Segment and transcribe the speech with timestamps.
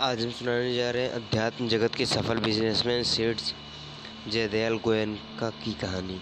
[0.00, 3.36] आज हम सुनाने जा रहे हैं अध्यात्म जगत के सफल बिजनेसमैन सेठ
[4.28, 6.20] जयदयाल गोयनका की कहानी।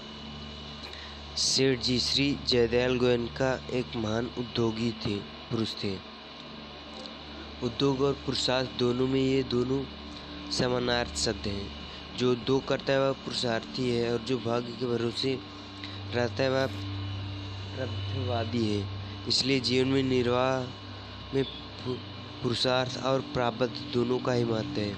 [1.37, 5.97] सेठ जी, श्री जयदयाल गोयनका एक महान उद्योगी थे, पुरुष थे।
[7.63, 9.85] उद्योग और पुरुषार्थ दोनों में ये दोनों
[10.51, 11.71] समानार्थ शब्द हैं।
[12.17, 15.39] जो उद्योग करता है वह पुरुषार्थी है और जो भाग्य के भरोसे
[16.15, 16.67] रहता है वह
[17.77, 18.87] प्रभवादी है।
[19.29, 20.61] इसलिए जीवन में निर्वाह
[21.35, 21.45] में
[22.43, 24.93] पुरुषार्थ और प्रारब्ध दोनों का ही महत्व है।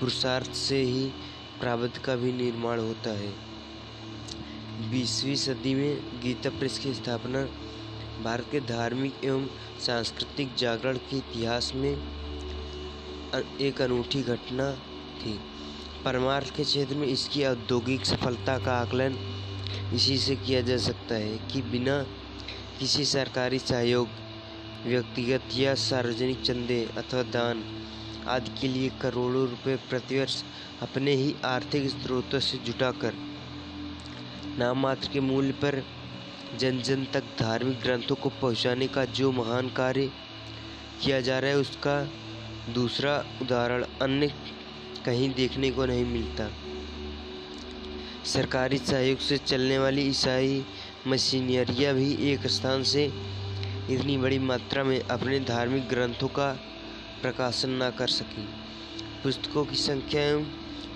[0.00, 1.04] पुरुषार्थ से ही
[1.60, 3.32] प्रारब्ध का भी निर्माण होता है।
[4.90, 7.44] बीसवीं सदी में गीता प्रेस की स्थापना,
[8.24, 9.46] भारत के धार्मिक एवं
[9.80, 11.92] सांस्कृतिक जागरण के इतिहास में
[13.60, 14.72] एक अनूठी घटना
[15.20, 15.38] थी।
[16.04, 19.16] परमार्थ के क्षेत्र में इसकी औद्योगिक सफलता का आकलन
[19.94, 22.02] इसी से किया जा सकता है कि बिना
[22.78, 24.08] किसी सरकारी सहयोग
[24.86, 27.62] व्यक्तिगत या सार्वजनिक चंदे अथवा दान।
[28.28, 30.42] आदि के लिए करोड़ों रुपए प्रतिवर्ष
[30.82, 33.14] अपने ही आर्थिक स्रोतों से जुटाकर,
[34.58, 35.82] नाम मात्र के मूल्य पर
[36.58, 40.10] जन जन तक धार्मिक ग्रंथों को पहुँचाने का जो महान कार्य
[41.02, 42.02] किया जा रहा है, उसका
[42.74, 44.32] दूसरा उदाहरण अन्य
[45.06, 46.48] कहीं देखने को नहीं मिलता।
[48.24, 50.64] सरकारी सहयोग से चलने वाली ईसाई
[51.06, 53.10] मशीनरियाँ भी एक स्थान से
[53.90, 56.50] इतनी बड़ी मात्रा में अपने धार्मिक ग्रंथों का
[57.22, 58.44] प्रकाशन न कर सकी।
[59.22, 60.46] पुस्तकों की संख्या एवं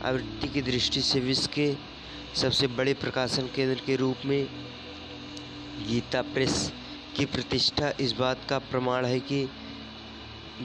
[0.05, 1.75] आवृत्ति की दृष्टि से विश्व के
[2.34, 4.47] सबसे बड़े प्रकाशन केंद्र के रूप में
[5.89, 6.72] गीता प्रेस
[7.17, 9.45] की प्रतिष्ठा इस बात का प्रमाण है कि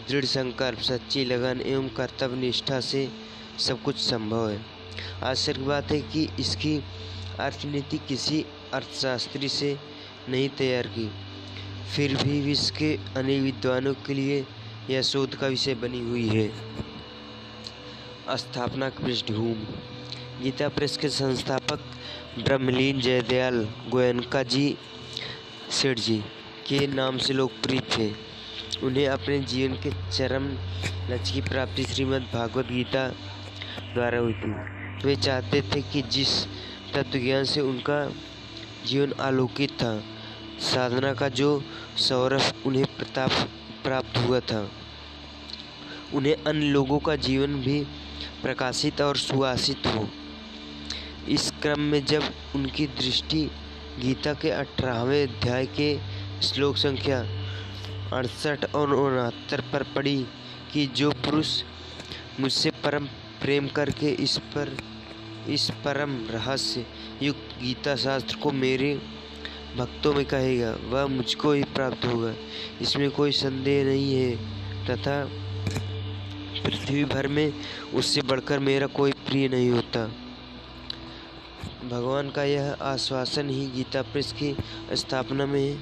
[0.09, 3.07] दृढ़ संकल्प, सच्ची लगन एवं कर्तव्य निष्ठा से
[3.59, 4.61] सब कुछ संभव है।
[5.23, 6.77] आश्चर्य की बात है कि इसकी
[7.39, 9.77] अर्थनीति किसी अर्थशास्त्री से
[10.29, 11.09] नहीं तैयार की।
[11.91, 14.45] फिर भी विश्व के अनेक विद्वानों के लिए
[14.89, 16.51] यह शोध का विषय बनी हुई है।
[18.37, 19.67] स्थापना पृष्ठभूमि।
[20.43, 21.79] गीता प्रेस के संस्थापक
[22.39, 24.77] ब्रह्मलीन जयदयाल गोयनका जी,
[25.71, 26.17] सेठ जी,
[26.67, 28.11] के नाम से लोकप्रिय थे।
[28.83, 30.47] उन्हें अपने जीवन के चरम
[31.13, 33.07] लक्ष्य की प्राप्ति श्रीमद् भागवत गीता
[33.93, 34.51] द्वारा हुई थी।
[35.05, 36.45] वे चाहते थे कि जिस
[36.93, 38.11] तत्वज्ञान से उनका
[38.85, 40.03] जीवन आलोकित था
[40.59, 41.63] साधना का जो
[41.97, 43.31] सौरभ उन्हें प्रताप
[43.83, 44.71] प्राप्त हुआ था।
[46.13, 47.83] उन्हें अन्य लोगों का जीवन भी
[48.41, 50.09] प्रकाशित और सुहासित हो।
[51.29, 52.23] इस क्रम में जब
[52.55, 53.51] उनकी दृष्टि
[53.99, 55.99] गीता के अठारहवें अध्याय के
[56.41, 57.19] श्लोक संख्या
[58.13, 60.25] अड़सठ और उनहत्तर पर पड़ी
[60.73, 61.63] कि जो पुरुष
[62.39, 63.05] मुझसे परम
[63.41, 64.77] प्रेम करके इस पर,
[65.49, 66.85] इस परम रहस्य
[67.21, 69.01] युक्त गीता शास्त्र को मेरे
[69.77, 72.33] भक्तों में कहेगा, वह मुझको ही प्राप्त होगा।
[72.81, 74.53] इसमें कोई संदेह नहीं है।
[74.85, 75.29] तथा
[76.63, 77.53] पृथ्वी भर में
[77.93, 80.07] उससे बढ़कर मेरा कोई प्रिय नहीं होता।
[81.89, 84.57] भगवान का यह आश्वासन ही गीता प्रेस की
[84.93, 85.79] स्थापना में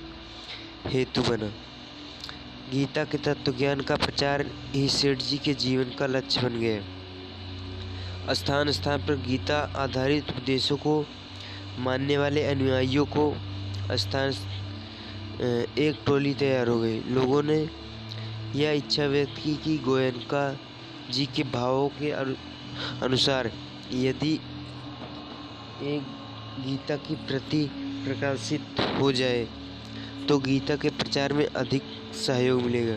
[0.85, 1.47] हेतु बना।
[2.71, 8.33] गीता के तत्व ज्ञान का प्रचार ही सेठ जी के जीवन का लक्ष्य बन गया।
[8.33, 11.05] स्थान स्थान पर गीता आधारित उपदेशों को,
[11.79, 13.37] मानने वाले अनुयायियों को
[13.91, 14.33] स्थान
[15.79, 17.57] एक टोली तैयार हो गई। लोगों ने
[18.55, 20.43] यह इच्छा व्यक्त की कि गोयनका
[21.11, 22.11] जी के भावों के
[23.05, 23.51] अनुसार
[23.93, 24.33] यदि
[25.85, 26.01] एक
[26.59, 27.63] गीता की प्रति
[28.05, 29.47] प्रकाशित हो जाए
[30.27, 31.83] तो गीता के प्रचार में अधिक
[32.17, 32.95] सहयोग मिलेगा।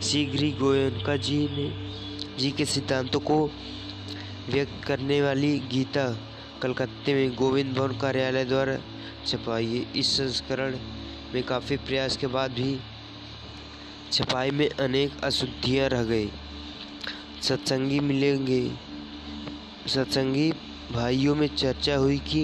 [0.00, 1.68] शीघ्र ही गोयनका जी ने,
[2.38, 3.44] जी के सिद्धांतों को
[4.48, 6.06] व्यक्त करने वाली गीता
[6.62, 8.76] कलकत्ते में गोविंद भवन कार्यालय द्वारा
[9.26, 10.76] छपाई इस संस्करण
[11.34, 12.78] में काफ़ी प्रयास के बाद भी
[14.12, 16.30] छपाई में अनेक अशुद्धियाँ रह गई।
[17.42, 18.62] सत्संगी मिलेंगे।
[19.86, 20.50] सत्संगी
[20.92, 22.42] भाइयों में चर्चा हुई कि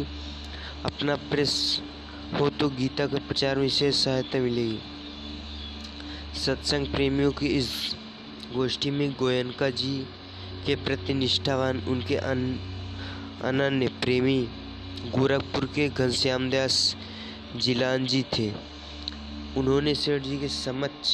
[0.85, 1.83] अपना प्रेस
[2.41, 4.79] हो तो गीता के प्रचार में विशेष सहायता मिलेगी।
[6.41, 7.71] सत्संग प्रेमियों की इस
[8.55, 9.99] गोष्ठी में गोयनका जी
[10.67, 14.49] के प्रति निष्ठावान, उनके अनन्य प्रेमी
[15.07, 16.97] गोरखपुर के घनश्याम दास
[17.57, 18.51] जिलान जी थे।
[19.57, 21.13] उन्होंने सेठ जी के समक्ष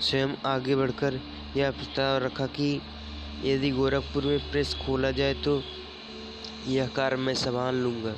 [0.00, 1.20] स्वयं आगे बढ़कर
[1.56, 2.80] यह प्रस्ताव रखा कि
[3.44, 5.62] यदि गोरखपुर में प्रेस खोला जाए तो
[6.68, 8.14] यह कार्य मैं संभाल लूँगा।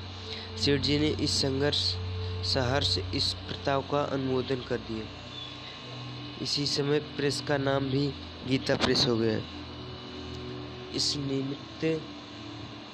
[0.57, 1.95] सेठ जी ने इस संघर्ष,
[2.45, 5.05] सहर्ष, इस प्रस्ताव का अनुमोदन कर दिया।
[6.43, 8.07] इसी समय प्रेस का नाम भी
[8.49, 9.41] गीता प्रेस हो गया।
[10.95, 11.85] इस निमित्त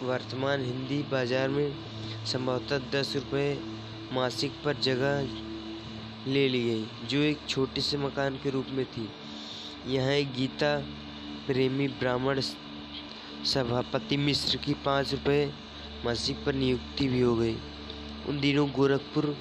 [0.04, 1.74] वर्तमान हिंदी बाज़ार में
[2.26, 3.58] संभवतः दस रुपये
[4.12, 5.28] मासिक पर जगह
[6.26, 9.08] ले ली गई, जो एक छोटे से मकान के रूप में थी।
[9.86, 10.76] यहाँ एक गीता
[11.46, 12.40] प्रेमी ब्राह्मण
[13.44, 15.50] सभापति मिश्र की पाँच रुपये
[16.04, 17.56] मासिक पर नियुक्ति भी हो गई।
[18.28, 19.36] उन दिनों गोरखपुर,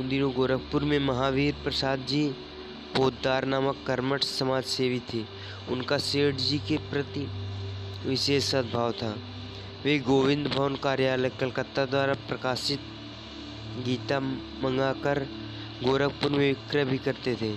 [0.00, 2.26] उन दिनों गोरखपुर में महावीर प्रसाद जी
[2.96, 5.24] पोदार नामक कर्मठ समाज सेवी थे।
[5.72, 7.26] उनका सेठ जी के प्रति
[8.06, 9.16] विशेष सद्भाव था।
[9.84, 12.80] वे गोविंद भवन कार्यालय कलकत्ता द्वारा प्रकाशित
[13.84, 15.18] गीता मंगाकर
[15.84, 17.52] गोरखपुर में विक्रय भी करते थे।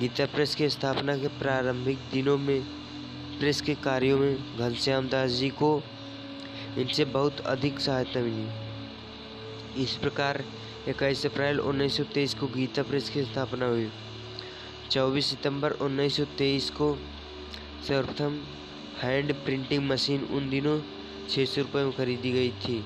[0.00, 2.62] गीता प्रेस की स्थापना के प्रारंभिक दिनों में,
[3.38, 5.82] प्रेस के कार्यों में घनश्याम दास जी को
[6.78, 10.44] इनसे बहुत अधिक सहायता मिली। इस प्रकार
[10.88, 13.90] इक्कीस अप्रैल 1923 को गीता प्रेस की स्थापना हुई।
[14.90, 16.98] 24 सितंबर 1923 को
[17.88, 18.40] सर्वप्रथम
[19.02, 20.80] हैंड प्रिंटिंग मशीन उन दिनों
[21.30, 22.78] छः सौ रुपये में खरीदी गई थी।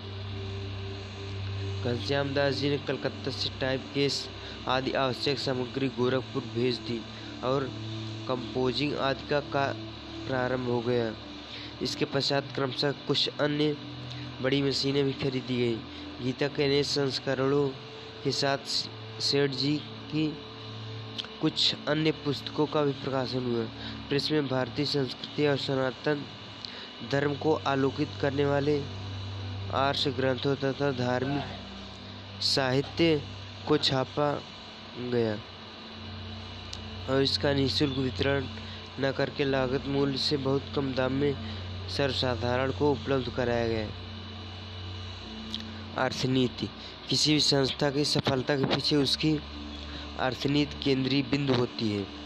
[1.85, 4.29] घनश्याम दास जी ने कलकत्ता से टाइप केस
[4.69, 7.01] आदि आवश्यक सामग्री गोरखपुर भेज दी
[7.45, 7.69] और
[8.29, 9.67] कंपोजिंग आदि का, का
[10.27, 11.13] प्रारंभ हो गया।
[11.83, 13.77] इसके पश्चात क्रमशः कुछ अन्य
[14.43, 15.77] बड़ी मशीनें भी खरीदी गई।
[16.23, 17.69] गीता के नए संस्करणों
[18.25, 18.59] के साथ
[19.21, 19.77] सेठ जी
[20.11, 20.27] की
[21.41, 23.67] कुछ अन्य पुस्तकों का भी प्रकाशन हुआ।
[24.09, 26.25] प्रेस में भारतीय संस्कृति और सनातन
[27.11, 28.83] धर्म को आलोकित करने वाले
[29.75, 33.23] आर्ष ग्रंथों तथा धार्मिक साहित्य
[33.69, 34.43] को छापा
[34.99, 35.39] गया।
[37.11, 38.45] और इसका निःशुल्क वितरण
[39.01, 41.35] न करके लागत मूल्य से बहुत कम दाम में
[41.89, 43.89] सर्वसाधारण को उपलब्ध कराया गया।
[46.05, 46.69] अर्थनीति,
[47.09, 49.41] किसी भी संस्था की सफलता के पीछे उसकी
[50.19, 52.24] अर्थनीति केंद्रीय बिंदु होती है।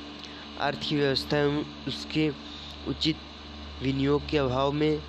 [0.60, 2.28] अर्थव्यवस्था एवं उसके
[2.88, 3.16] उचित
[3.82, 5.02] विनियोग के अभाव में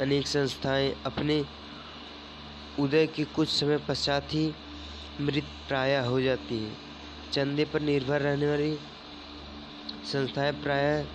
[0.00, 1.44] अनेक संस्थाएँ अपने
[2.78, 4.54] उदय के कुछ समय पश्चात ही
[5.20, 6.76] मृत प्राय हो जाती हैं।
[7.32, 8.78] चंदे पर निर्भर रहने वाली
[10.12, 11.06] संस्थाएँ प्राय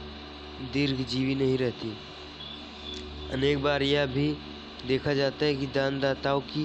[0.74, 1.98] दीर्घजीवी नहीं रहती।
[3.33, 4.38] अनेक बार यह भी
[4.88, 6.63] देखा जाता है कि दानदाताओं की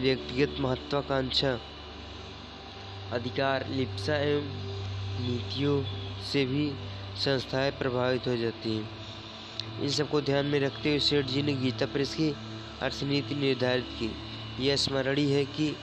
[0.00, 1.58] व्यक्तिगत महत्वाकांक्षा,
[3.12, 4.48] अधिकार, लिप्सा एवं
[5.26, 5.82] नीतियों
[6.22, 6.72] से भी
[7.16, 8.88] संस्थाएँ प्रभावित हो जाती हैं।
[9.82, 12.34] इन सबको ध्यान में रखते हुए सेठ जी ने गीता प्रेस की
[12.82, 14.10] अर्थनीति निर्धारित की।
[14.66, 15.76] यह स्मरणीय है कि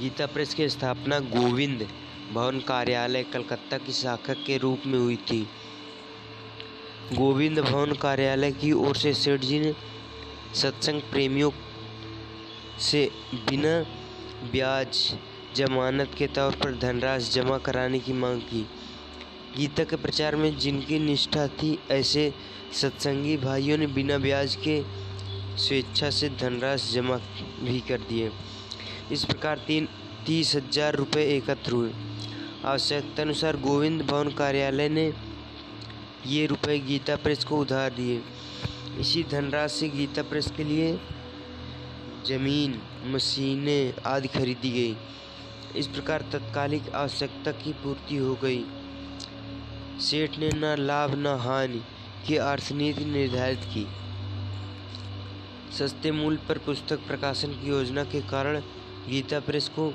[0.00, 1.88] गीता प्रेस की स्थापना गोविंद
[2.32, 5.48] भवन कार्यालय कलकत्ता की शाखा के रूप में हुई थी।
[7.12, 9.74] गोविंद भवन कार्यालय की ओर से सेठ जी ने
[10.54, 11.50] सत्संग प्रेमियों
[12.78, 13.80] से बिना
[14.50, 15.18] ब्याज
[15.56, 18.66] जमानत के तौर पर धनराशि जमा कराने की मांग की।
[19.56, 22.32] गीता के प्रचार में जिनकी निष्ठा थी, ऐसे
[22.72, 24.82] सत्संगी भाइयों ने बिना ब्याज के
[25.58, 27.16] स्वेच्छा से धनराशि जमा
[27.62, 28.30] भी कर दिए।
[29.12, 29.88] इस प्रकार तीन,
[30.26, 31.92] तीस हज़ार रुपये एकत्र हुए।
[32.64, 35.12] आवश्यकता अनुसार गोविंद भवन कार्यालय ने
[36.26, 38.20] ये रुपए गीता प्रेस को उधार दिए।
[39.00, 40.98] इसी धनराशि से गीता प्रेस के लिए
[42.26, 44.96] ज़मीन, मशीनें आदि खरीदी गई।
[45.76, 48.64] इस प्रकार तत्कालिक आवश्यकता की पूर्ति हो गई।
[50.00, 51.80] सेठ ने न लाभ न हानि
[52.26, 53.86] की अर्थनीति निर्धारित की।
[55.78, 58.60] सस्ते मूल्य पर पुस्तक प्रकाशन की योजना के कारण
[59.08, 59.92] गीता प्रेस को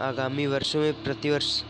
[0.00, 1.62] आगामी वर्षों में प्रतिवर्ष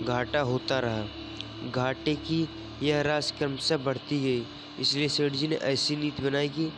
[0.00, 2.48] घाटा होता रहा। घाटे की
[2.82, 4.46] यह राशि क्रमशः बढ़ती गई,
[4.80, 6.72] इसलिए सेठ जी ने ऐसी नीति बनाई कि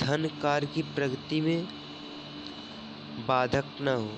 [0.00, 1.68] धन कार्य की प्रगति में
[3.28, 4.10] बाधक न हो।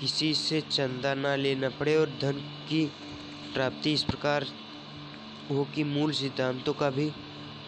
[0.00, 2.32] किसी से चंदा न लेना पड़े और धन
[2.68, 2.84] की
[3.54, 4.46] प्राप्ति इस प्रकार
[5.50, 7.10] हो कि मूल सिद्धांतों का भी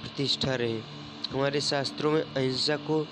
[0.02, 0.80] प्रतिष्ठा रहे।
[1.30, 3.06] हमारे शास्त्रों में अहिंसा को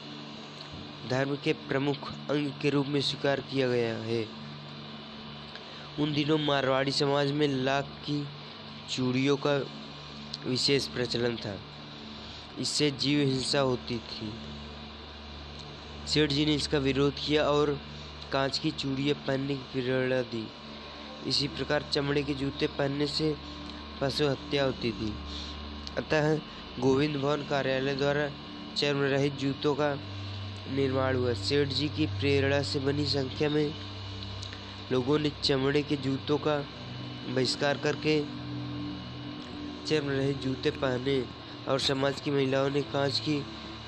[1.08, 4.26] धर्म के प्रमुख अंग के रूप में स्वीकार किया गया है।
[6.00, 8.28] उन दिनों मारवाड़ी समाज में लाख की
[8.90, 9.56] चूड़ियों का
[10.46, 11.58] विशेष प्रचलन था।
[12.58, 14.32] इससे जीव हिंसा होती थी।
[16.06, 17.80] सेठ जी ने इसका विरोध किया और
[18.36, 20.46] कांच की चूड़ियाँ पहनने की प्रेरणा दी।
[21.26, 23.34] इसी प्रकार चमड़े के जूते पहनने से
[24.00, 25.12] पशु हत्या होती थी।
[25.98, 26.36] अतः
[26.80, 28.28] गोविंद भवन कार्यालय द्वारा
[28.76, 29.88] चर्म रहित जूतों का
[30.72, 33.74] निर्माण हुआ। सेठ जी की प्रेरणा से बनी संख्या में
[34.92, 36.58] लोगों ने चमड़े के जूतों का
[37.28, 38.20] बहिष्कार करके
[39.86, 41.24] चर्म रहित जूते पहने
[41.68, 43.42] और समाज की महिलाओं ने कांच की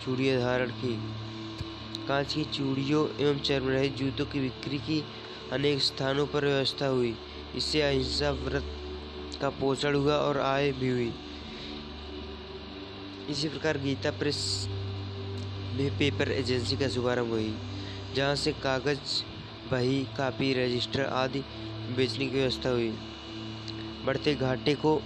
[0.04, 1.27] चूड़ियाँ धारण की।
[2.08, 5.04] कांच की चूड़ियों एवं चर्म रहित जूतों की बिक्री की
[5.52, 7.14] अनेक स्थानों पर व्यवस्था हुई।
[7.56, 8.74] इससे अहिंसा व्रत
[9.40, 11.12] का पोषण हुआ और आय भी हुई।
[13.30, 14.66] इसी प्रकार गीता प्रेस
[15.74, 17.54] में पेपर एजेंसी का शुभारंभ हुई,
[18.14, 19.22] जहाँ से कागज़,
[19.70, 21.40] बही, कापी, रजिस्टर आदि
[21.96, 22.90] बेचने की व्यवस्था हुई।
[24.04, 25.00] बढ़ते घाटे को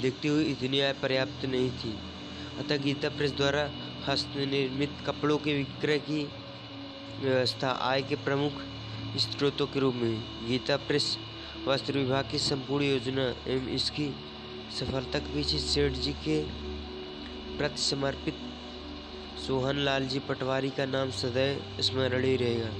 [0.00, 1.94] देखते हुए इतनी आय पर्याप्त नहीं थी।
[2.58, 3.70] अतः गीता प्रेस द्वारा
[4.08, 6.22] हस्तनिर्मित कपड़ों के विक्रय की
[7.20, 8.52] व्यवस्था आय के प्रमुख
[9.18, 11.16] स्रोतों के रूप में गीता प्रेस,
[11.68, 14.08] वस्त्र विभाग की संपूर्ण योजना एवं इसकी
[14.78, 16.40] सफलता के पीछे सेठ जी के
[17.58, 18.34] प्रति समर्पित
[19.46, 22.70] सोहन लाल जी पटवारी का नाम सदैव स्मरणीय रहेगा।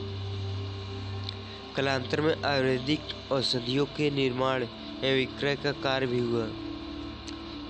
[1.76, 6.46] कलांतर में आयुर्वेदिक औषधियों के निर्माण एवं विक्रय का कार्य भी हुआ।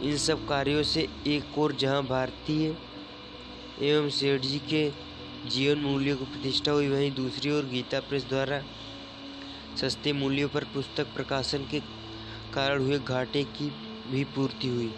[0.03, 2.77] इन सब कार्यों से एक और जहाँ भारतीय
[3.83, 4.91] एवं सेठ जी के
[5.51, 8.63] जीवन मूल्यों की प्रतिष्ठा हुई, वहीं दूसरी ओर गीता प्रेस द्वारा
[9.81, 11.81] सस्ते मूल्यों पर पुस्तक प्रकाशन के
[12.55, 13.71] कारण हुए घाटे की
[14.11, 14.93] भी पूर्ति हुई।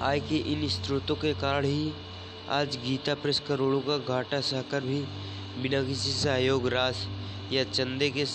[0.00, 1.92] आय के इन स्रोतों के कारण ही
[2.48, 5.00] आज गीता प्रेस करोड़ों का घाटा सहकर भी
[5.62, 7.06] बिना किसी सहयोग, रास
[7.52, 8.26] या चंदे के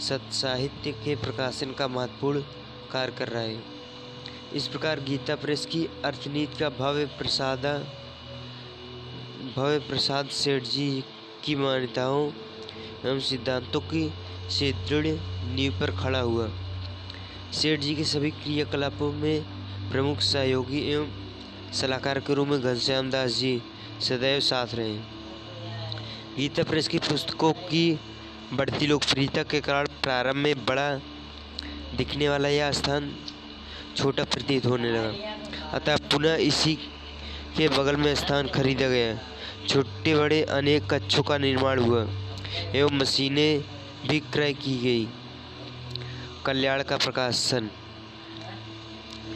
[0.00, 2.42] सत्साहित्य के प्रकाशन का महत्वपूर्ण
[2.92, 3.79] कार्य कर रहा है।
[4.54, 7.66] इस प्रकार गीता प्रेस की अर्थनीति का भव्य प्रसाद
[9.56, 11.04] भव्य प्रसाद सेठ जी
[11.44, 14.02] की मान्यताओं एवं सिद्धांतों की
[14.50, 15.06] से दृढ़
[15.54, 16.48] नींव पर खड़ा हुआ।
[17.52, 19.42] सेठ जी के सभी क्रियाकलापों में
[19.92, 21.08] प्रमुख सहयोगी एवं
[21.72, 23.62] सलाहकार के रूप में घनश्याम दास जी
[24.00, 24.96] सदैव साथ रहे।
[26.36, 28.00] गीता प्रेस की पुस्तकों की
[28.52, 30.94] बढ़ती लोकप्रियता के कारण प्रारंभ में बड़ा
[31.96, 33.14] दिखने वाला यह स्थान
[33.96, 36.74] छोटा प्रतीत होने लगा। अतः पुनः इसी
[37.56, 39.18] के बगल में स्थान खरीदा गया।
[39.68, 42.06] छोटे बड़े अनेक कच्छों का निर्माण हुआ
[42.74, 43.64] एवं मशीनें
[44.08, 45.08] भी क्रय की गई।
[46.46, 47.70] कल्याण का प्रकाशन।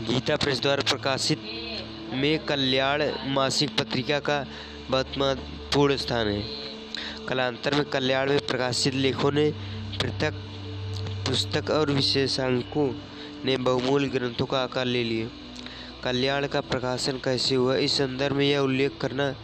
[0.08, 1.42] गीता प्रेस द्वारा प्रकाशित
[2.12, 4.46] में कल्याण मासिक पत्रिका का
[4.90, 6.42] बहुत महत्वपूर्ण स्थान है।
[7.28, 9.50] कलांतर में कल्याण में प्रकाशित लेखों ने
[10.00, 10.42] पृथक
[11.26, 12.88] पुस्तक और विशेषांकों
[13.45, 15.29] ने बहुमूल्य ग्रंथों का आकार ले लिया
[16.05, 19.35] कल्याण का प्रकाशन कैसे हुआ, इस संदर्भ में यह उल्लेख करना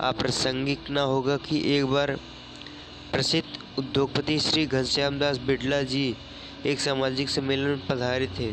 [0.00, 2.10] अप्रासंगिक न होगा कि एक बार
[3.12, 6.14] प्रसिद्ध उद्योगपति श्री घनश्याम दास बिड़ला जी
[6.66, 8.52] एक सामाजिक सम्मेलन में पधारे थे।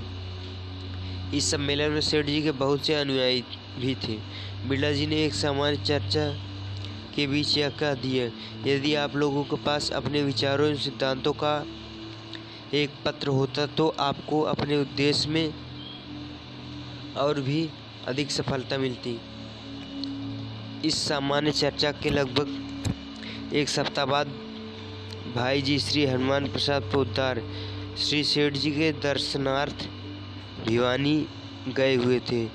[1.37, 3.43] इस सम्मेलन में सेठ जी के बहुत से अनुयायी
[3.79, 4.17] भी थे।
[4.67, 6.27] बिड़ला जी ने एक सामान्य चर्चा
[7.15, 8.25] के बीच यह कह दिया,
[8.69, 11.55] यदि आप लोगों के पास अपने विचारों एवं सिद्धांतों का
[12.73, 15.53] एक पत्र होता तो आपको अपने उद्देश्य में
[17.17, 17.69] और भी
[18.07, 19.19] अधिक सफलता मिलती।
[20.87, 24.27] इस सामान्य चर्चा के लगभग एक सप्ताह बाद
[25.35, 27.41] भाई जी श्री हनुमान प्रसाद पोदार
[27.97, 29.87] श्री सेठ जी के दर्शनार्थ
[30.67, 31.27] भिवानी
[31.67, 32.45] गए हुए थे।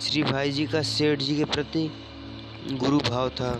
[0.00, 1.90] श्री भाई जी का सेठ जी के प्रति
[2.72, 3.52] गुरु भाव था।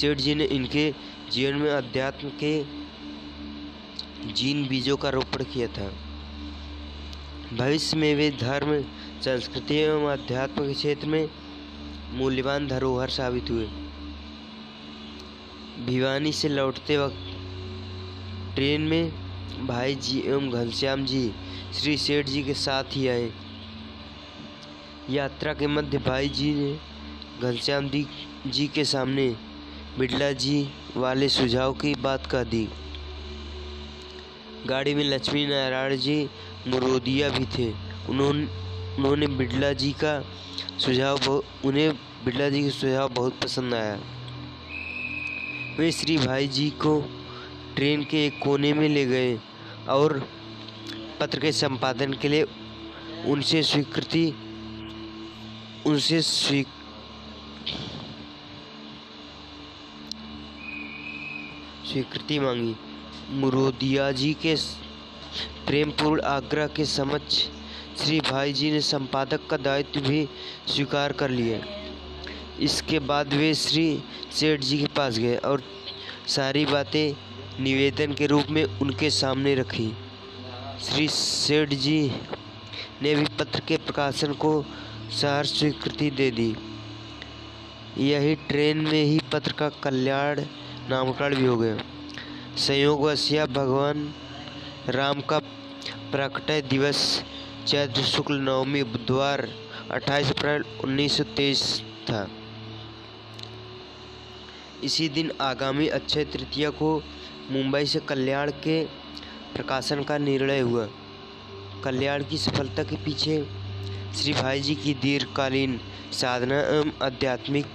[0.00, 0.90] सेठ जी ने इनके
[1.32, 2.52] जीवन में अध्यात्म के
[4.32, 5.90] जीन बीजों का रोपण किया था।
[7.52, 8.80] भविष्य में वे धर्म,
[9.20, 11.28] संस्कृति एवं अध्यात्म के क्षेत्र में
[12.12, 13.66] मूल्यवान धरोहर साबित हुए।
[15.86, 21.30] भिवानी से लौटते वक्त ट्रेन में भाई जी एवं घनश्याम जी,
[21.74, 23.30] श्री सेठ जी के साथ ही आए।
[25.10, 26.72] यात्रा के मध्य भाई जी ने
[27.42, 29.34] घनश्याम जी के सामने
[29.98, 32.68] बिड़ला जी वाले सुझाव की बात कह दी।
[34.66, 36.28] गाड़ी में लक्ष्मी नारायण जी
[36.68, 37.70] मुरोदिया भी थे।
[38.08, 38.44] उन्होंने
[38.98, 40.14] उन्होंने बिड़ला जी का
[40.78, 41.28] सुझाव
[41.64, 41.92] उन्हें
[42.24, 43.98] बिड़ला जी का सुझाव बहुत पसंद आया।
[45.78, 47.00] वे श्री भाई जी को
[47.76, 49.38] ट्रेन के एक कोने में ले गए
[49.88, 50.18] और
[51.20, 52.46] पत्र के संपादन के लिए
[53.26, 54.26] उनसे स्वीकृति,
[55.86, 56.62] उनसे स्वी
[61.90, 62.74] स्वीकृति मांगी।
[63.30, 64.54] मुरोदिया जी के
[65.66, 67.36] प्रेमपूर्ण आग्रह के समक्ष
[67.98, 70.28] श्री भाई जी ने संपादक का दायित्व भी
[70.68, 71.58] स्वीकार कर लिया।
[72.60, 75.62] इसके बाद वे श्री सेठ जी के पास गए और
[76.26, 79.90] सारी बातें निवेदन के रूप में उनके सामने रखी।
[80.82, 82.00] श्री सेठ जी
[83.02, 84.52] ने भी पत्र के प्रकाशन को
[85.20, 86.54] सहर स्वीकृति दे दी।
[87.98, 90.40] यही ट्रेन में ही पत्र का कल्याण
[90.90, 91.76] नामकरण भी हो गया।
[92.56, 94.14] संयोग वशिया भगवान
[94.88, 95.38] राम का
[96.12, 97.24] प्रकटय दिवस,
[97.66, 99.48] चैत्र शुक्ल नवमी बुधवार
[99.90, 102.28] 28 अप्रैल 1923 था।
[104.84, 107.02] इसी दिन आगामी अक्षय तृतीया को
[107.50, 108.84] मुंबई से कल्याण के
[109.54, 110.88] प्रकाशन का निर्णय हुआ।
[111.84, 113.46] कल्याण की सफलता के पीछे
[114.16, 115.80] श्री भाई जी की दीर्घकालीन
[116.12, 117.66] साधना एवं आध्यात्मिक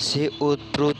[0.00, 0.96] से ओतप्रोत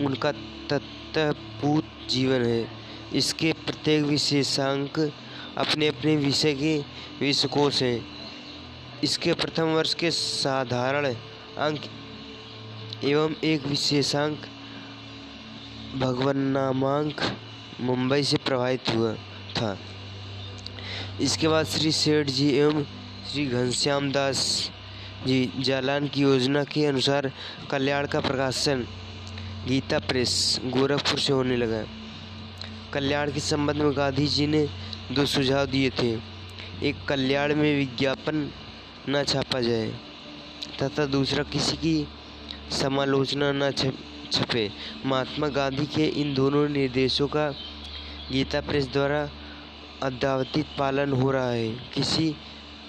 [0.00, 0.32] उनका
[0.70, 2.66] तत्वभूत जीवन है।
[3.14, 4.98] इसके प्रत्येक विशेषांक
[5.58, 6.76] अपने अपने विषय के
[7.20, 8.06] विषकोश हैं।
[9.04, 11.80] इसके प्रथम वर्ष के साधारण अंक
[13.04, 14.46] एवं एक विशेषांक
[15.96, 17.20] भगवान नामांक
[17.80, 19.12] मुंबई से प्रभावित हुआ
[19.56, 19.76] था।
[21.20, 22.82] इसके बाद श्री सेठ जी एवं
[23.32, 24.40] श्री घनश्याम दास
[25.26, 27.30] जी जालान की योजना के अनुसार
[27.70, 28.86] कल्याण का प्रकाशन
[29.66, 31.82] गीता प्रेस, गोरखपुर से होने लगा।
[32.92, 34.68] कल्याण के संबंध में गांधी जी ने
[35.12, 36.10] दो सुझाव दिए थे।
[36.82, 38.50] एक, कल्याण में विज्ञापन
[39.08, 39.88] न छापा जाए,
[40.82, 42.06] तथा दूसरा, किसी की
[42.70, 43.70] समालोचना न
[44.32, 44.70] छपे
[45.06, 47.50] महात्मा गांधी के इन दोनों निर्देशों का
[48.32, 49.28] गीता प्रेस द्वारा
[50.02, 52.34] अद्यावधित पालन हो रहा है। किसी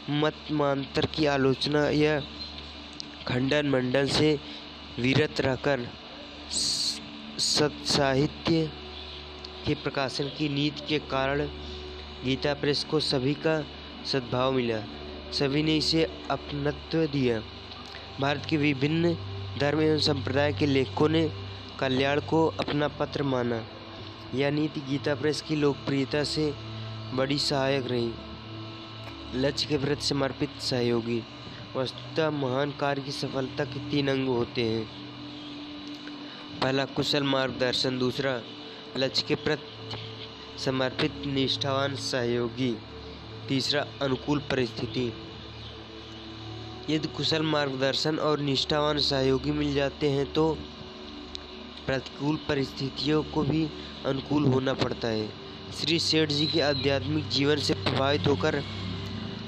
[0.10, 2.20] मतमांतर की आलोचना या
[3.28, 4.40] खंडन मंडन से
[5.00, 5.88] विरत रहकर
[6.52, 8.72] सत्साहित्य
[9.66, 11.50] के प्रकाशन की नीति के कारण
[12.26, 13.66] गीता प्रेस को सभी का
[14.06, 14.84] सद्भाव मिला।
[15.32, 17.44] सभी ने इसे अपनत्व दिया।
[18.22, 19.18] भारत के विभिन्न
[19.60, 21.32] धर्म एवं संप्रदाय के लेखकों ने
[21.80, 23.64] कल्याण को अपना पत्र माना।
[24.36, 26.54] यह नीति गीता प्रेस की लोकप्रियता से
[27.14, 28.14] बड़ी सहायक रही।
[29.36, 31.24] लक्ष्य के प्रति समर्पित सहयोगी।
[31.76, 35.05] वस्तुतः महान कार्य की सफलता के तीन अंग होते हैं।
[36.56, 38.42] पहला कुशल मार्गदर्शन, दूसरा
[38.98, 39.98] लक्ष्य के प्रति
[40.60, 42.76] समर्पित निष्ठावान सहयोगी,
[43.48, 45.12] तीसरा अनुकूल परिस्थिति।
[46.90, 50.52] यदि कुशल मार्गदर्शन और निष्ठावान सहयोगी मिल जाते हैं तो
[51.86, 53.68] प्रतिकूल परिस्थितियों को भी
[54.06, 55.28] अनुकूल होना पड़ता है।
[55.80, 58.62] श्री सेठ जी के आध्यात्मिक जीवन से प्रभावित होकर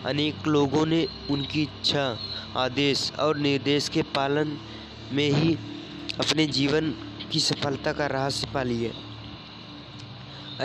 [0.05, 2.17] अनेक लोगों ने उनकी इच्छा,
[2.57, 4.57] आदेश और निर्देश के पालन
[5.13, 5.57] में ही
[6.19, 6.89] अपने जीवन
[7.31, 8.91] की सफलता का रहस्य पा लिया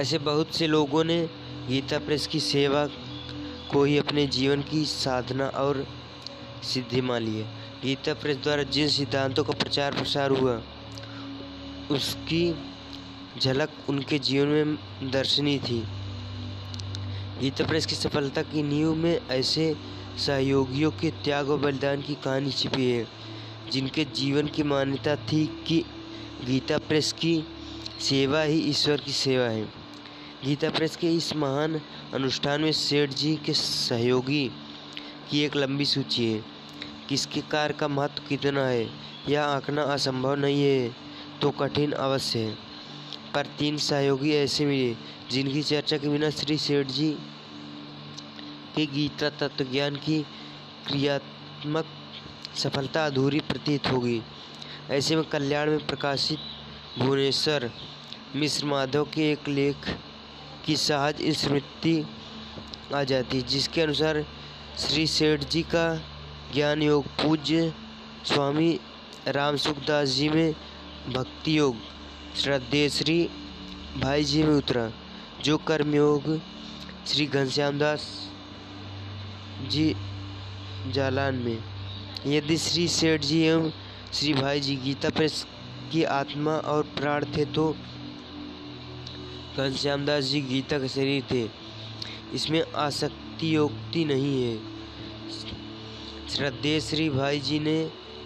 [0.01, 1.29] ऐसे बहुत से लोगों ने
[1.69, 2.87] गीता प्रेस की सेवा
[3.73, 5.87] को ही अपने जीवन की साधना और
[6.63, 7.47] सिद्धि मान ली है
[7.83, 10.63] गीता प्रेस द्वारा जिन सिद्धांतों का प्रचार प्रसार हुआ,
[11.91, 12.55] उसकी
[13.41, 15.83] झलक उनके जीवन में दर्शनी थी।
[17.41, 19.75] गीता प्रेस की सफलता की नींव में ऐसे
[20.19, 23.22] सहयोगियों के त्याग और बलिदान की कहानी छिपी है।
[23.73, 25.85] जिनके जीवन की मान्यता थी कि
[26.45, 27.35] गीता प्रेस की
[28.01, 29.65] सेवा ही ईश्वर की सेवा है।
[30.45, 31.81] गीता प्रेस के इस महान
[32.15, 34.51] अनुष्ठान में सेठ जी के सहयोगी
[35.31, 36.45] की एक लंबी सूची है।
[37.09, 38.91] किसके कार्य का महत्व कितना है
[39.29, 40.95] यह आंकना असंभव नहीं है
[41.43, 42.55] तो कठिन अवश्य है।
[43.35, 44.95] पर तीन सहयोगी ऐसे मिले,
[45.31, 47.11] जिनकी चर्चा के बिना श्री सेठ जी
[48.77, 50.23] के गीता तत्व ज्ञान की
[50.87, 51.87] क्रियात्मक
[52.57, 54.21] सफलता अधूरी प्रतीत होगी।
[54.91, 56.39] ऐसे में कल्याण में प्रकाशित
[56.99, 57.71] भुवनेश्वर
[58.37, 59.89] मिश्र माधव के एक लेख
[60.67, 62.05] की सहज स्मृति
[62.95, 64.25] आ जाती जिसके अनुसार
[64.79, 65.85] श्री सेठ जी का
[66.55, 67.73] ज्ञान योग, पूज्य
[68.25, 68.79] स्वामी
[69.29, 70.55] राम सुखदास जी में
[71.09, 71.77] भक्ति योग,
[72.37, 73.29] श्रद्धेय श्री
[73.97, 74.91] भाई जी में उतरा,
[75.45, 76.41] जो कर्मयोग
[77.07, 78.07] श्री घनश्याम दास
[79.71, 79.95] जी
[80.89, 81.72] जालान में
[82.27, 83.71] यदि श्री सेठ जी एवं
[84.15, 85.47] श्री भाई जी गीता प्रेस
[85.93, 87.65] की आत्मा और प्राण थे तो
[89.57, 91.43] घनश्याम दास जी गीता का शरीर थे।
[92.35, 94.57] इसमें आसक्ति योक्ति नहीं है।
[96.29, 97.77] श्रद्धेय श्री भाई जी ने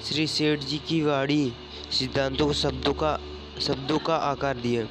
[0.08, 1.52] श्री सेठ जी की वाणी
[1.90, 3.18] सिद्धांतों को शब्दों का
[3.60, 4.86] शब्दों का आकार दिया।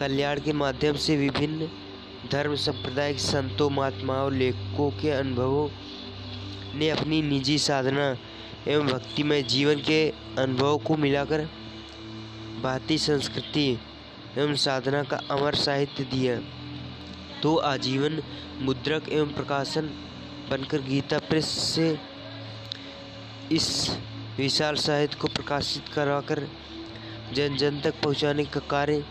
[0.00, 1.68] कल्याण के माध्यम से विभिन्न
[2.32, 5.68] धर्म संप्रदाय के संतों, महात्माओं, लेखकों के अनुभवों
[6.76, 8.16] ने अपनी निजी साधना
[8.68, 10.08] एवं भक्तिमय जीवन के
[10.38, 11.44] अनुभवों को मिलाकर
[12.62, 13.78] भारतीय संस्कृति
[14.38, 16.38] एवं साधना का अमर साहित्य दिया।
[17.42, 18.22] तो आजीवन,
[18.60, 19.90] मुद्रक एवं प्रकाशन
[20.50, 21.98] बनकर गीता प्रेस से
[23.52, 23.96] इस
[24.38, 26.46] विशाल साहित्य को प्रकाशित कराकर
[27.34, 29.04] जन जन तक पहुँचाने का कार्य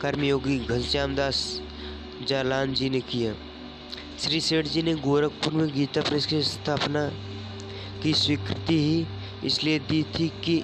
[0.00, 1.60] कर्मयोगी घनश्याम दास
[2.28, 3.34] जालान जी ने किया।
[4.20, 7.04] श्री सेठ जी ने गोरखपुर में गीता प्रेस की स्थापना
[8.02, 9.06] की स्वीकृति ही
[9.46, 10.56] इसलिए दी थी कि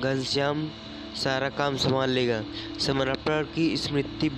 [0.00, 0.68] घनश्याम
[1.16, 2.42] सारा काम संभाल लेगा।
[2.78, 4.28] समर्पण की स्मृति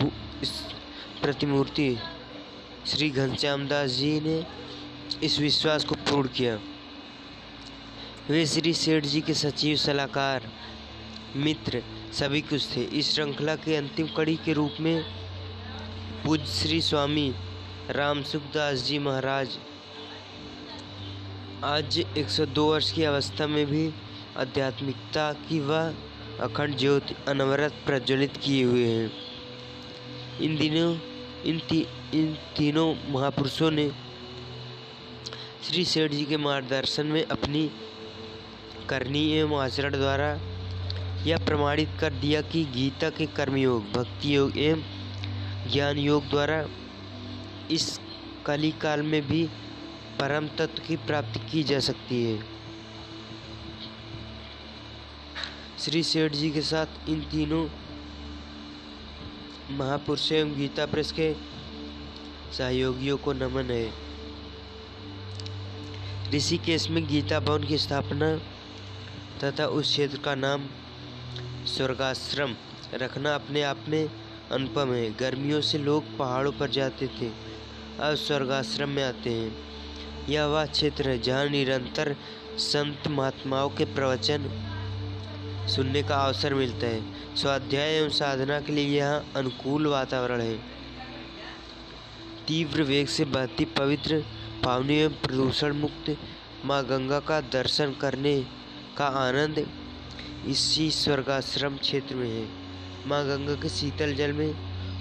[1.22, 1.88] प्रतिमूर्ति
[2.86, 4.38] श्री घनश्याम दास जी ने
[5.24, 6.58] इस विश्वास को पूर्ण किया।
[8.30, 10.50] वे श्री सेठ जी के सचिव, सलाहकार,
[11.36, 15.02] मित्र सभी कुछ थे। इस श्रृंखला के अंतिम कड़ी के रूप में
[16.24, 17.32] पूज श्री स्वामी
[17.88, 19.56] राम सुखदास जी महाराज
[21.64, 23.94] आज 102 वर्ष की अवस्था में भी
[24.36, 25.94] आध्यात्मिकता की वह
[26.40, 29.10] अखंड ज्योति अनवरत प्रज्वलित किए हुए हैं।
[30.40, 30.96] इन दिनों
[31.44, 33.90] इन ती, इन तीनों महापुरुषों ने
[35.62, 37.70] श्री सेठ जी के मार्गदर्शन में अपनी
[38.88, 40.38] करनी एवं आचरण द्वारा
[41.26, 44.82] यह प्रमाणित कर दिया कि गीता के कर्मयोग भक्ति योग एवं
[45.72, 46.64] ज्ञान योग द्वारा
[47.70, 48.00] इस
[48.46, 49.48] कली काल में भी
[50.20, 52.44] परम तत्व की प्राप्ति की जा सकती है।
[55.78, 57.68] श्री सेठ जी के साथ इन तीनों
[59.70, 61.34] महापुरुषों एवं गीता प्रेस के
[62.52, 63.92] सहयोगियों को नमन है।
[66.34, 68.36] ऋषिकेश में गीता भवन की स्थापना
[69.44, 70.66] तथा उस क्षेत्र का नाम
[71.66, 72.54] स्वर्गाश्रम
[72.94, 74.10] रखना अपने आप में
[74.52, 77.49] अनुपम है। गर्मियों से लोग पहाड़ों पर जाते थे।
[77.98, 79.52] अब स्वर्गाश्रम में आते हैं।
[80.28, 82.14] यह वह क्षेत्र है जहाँ निरंतर
[82.58, 84.48] संत महात्माओं के प्रवचन
[85.66, 90.56] सुनने का अवसर मिलता है। स्वाध्याय एवं साधना के लिए यहाँ अनुकूल वातावरण है।
[92.48, 94.24] तीव्र वेग से बहती पवित्र
[94.64, 96.16] पावनी एवं प्रदूषण मुक्त
[96.64, 98.40] माँ गंगा का दर्शन करने
[98.96, 99.66] का आनंद
[100.46, 102.48] इसी स्वर्गाश्रम क्षेत्र में है।
[103.06, 104.52] माँ गंगा के शीतल जल में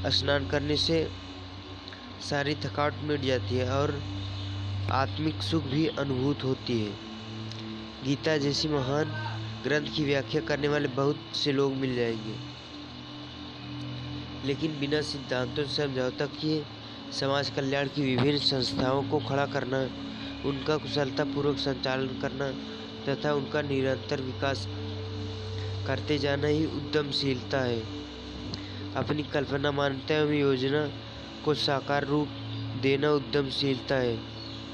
[0.10, 1.08] स्नान करने से
[2.22, 4.04] सारी थकावट मिट जाती है और
[4.92, 6.92] आत्मिक सुख भी अनुभूत होती है।
[8.04, 9.06] गीता जैसी महान
[9.64, 12.60] ग्रंथ की व्याख्या करने वाले बहुत से लोग मिल जाएँगे।
[14.48, 16.66] लेकिन बिना सिद्धांतों से समझौता किए
[17.20, 19.90] समाज कल्याण की विभिन्न संस्थाओं को खड़ा करना,
[20.46, 22.52] उनका कुशलतापूर्वक संचालन करना
[23.08, 24.68] तथा उनका निरंतर विकास
[25.88, 27.80] करते जाना ही उद्यमशीलता है।
[28.96, 31.09] अपनी कल्पना मान्यता एवं योजना
[31.46, 32.28] को साकार रूप
[32.82, 34.18] देना उद्यमशीलता है।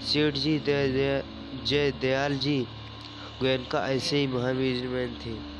[0.04, 2.60] सेठ जी जय दयाल जी,
[3.39, 4.88] गोयनका ऐसे ही महावीर
[5.25, 5.55] थे।